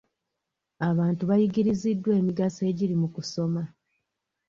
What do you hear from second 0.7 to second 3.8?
Abantu bayigiriziddwa emigaso egiri mu kusoma.